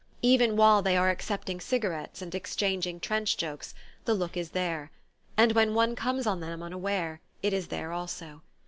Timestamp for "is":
4.35-4.49, 7.53-7.67